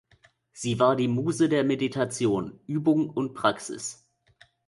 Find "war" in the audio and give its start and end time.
0.79-0.95